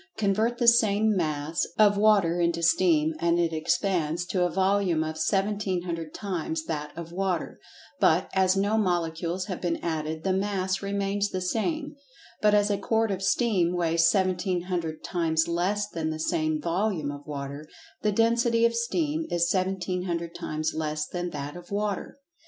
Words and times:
Convert 0.17 0.57
the 0.57 0.67
same 0.67 1.15
"mass" 1.15 1.63
of 1.77 1.95
Water 1.95 2.39
into 2.39 2.63
Steam, 2.63 3.13
and 3.19 3.37
it 3.37 3.53
expands 3.53 4.25
to 4.25 4.43
a 4.43 4.49
"volume" 4.49 5.03
of 5.03 5.15
1700 5.17 6.11
times 6.11 6.65
that 6.65 6.91
of 6.97 7.11
Water—but, 7.11 8.27
as 8.33 8.57
no 8.57 8.79
molecules 8.79 9.45
have 9.45 9.61
been 9.61 9.77
added, 9.83 10.23
the 10.23 10.33
"mass" 10.33 10.81
remains 10.81 11.29
the 11.29 11.39
same—but 11.39 12.53
as 12.55 12.71
a 12.71 12.79
quart 12.79 13.11
of 13.11 13.21
Steam 13.21 13.75
weighs 13.75 14.11
1700 14.11 15.03
times 15.03 15.47
less 15.47 15.87
than 15.87 16.09
the 16.09 16.17
same 16.17 16.59
"volume" 16.59 17.11
of 17.11 17.27
Water, 17.27 17.67
the 18.01 18.11
"density" 18.11 18.65
of 18.65 18.73
Steam 18.73 19.27
is 19.29 19.53
1700 19.53 20.33
times 20.33 20.73
less 20.73 21.05
than 21.05 21.29
that 21.29 21.55
of 21.55 21.69
Water. 21.69 22.17